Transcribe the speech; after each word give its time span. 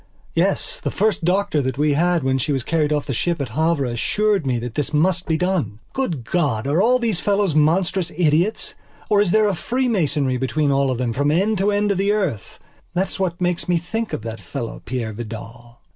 Yes, 0.33 0.79
the 0.79 0.89
first 0.89 1.23
doctor 1.23 1.61
that 1.61 1.77
we 1.77 1.93
had 1.93 2.23
when 2.23 2.39
she 2.39 2.51
was 2.51 2.63
carried 2.63 2.91
off 2.91 3.05
the 3.05 3.13
ship 3.13 3.39
at 3.39 3.49
Havre 3.49 3.85
assured 3.85 4.47
me 4.47 4.57
that 4.57 4.73
this 4.73 4.91
must 4.95 5.27
be 5.27 5.37
done. 5.37 5.77
Good 5.93 6.23
God, 6.23 6.65
are 6.65 6.81
all 6.81 6.97
these 6.97 7.19
fellows 7.19 7.53
monstrous 7.53 8.11
idiots, 8.17 8.73
or 9.11 9.21
is 9.21 9.29
there 9.29 9.47
a 9.47 9.53
freemasonry 9.53 10.37
between 10.37 10.71
all 10.71 10.89
of 10.89 10.97
them 10.97 11.13
from 11.13 11.29
end 11.29 11.59
to 11.59 11.69
end 11.69 11.91
of 11.91 11.99
the 11.99 12.13
earth?... 12.13 12.57
That 12.95 13.09
is 13.09 13.19
what 13.19 13.39
makes 13.39 13.69
me 13.69 13.77
think 13.77 14.11
of 14.11 14.23
that 14.23 14.41
fellow 14.41 14.81
Peire 14.87 15.13
Vidal. 15.13 15.77